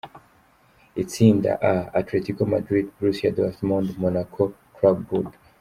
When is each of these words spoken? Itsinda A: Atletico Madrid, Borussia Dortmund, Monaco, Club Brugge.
Itsinda 1.03 1.51
A: 1.71 1.73
Atletico 2.01 2.43
Madrid, 2.53 2.85
Borussia 2.95 3.31
Dortmund, 3.37 3.87
Monaco, 4.03 4.43
Club 4.75 4.97
Brugge. 5.07 5.37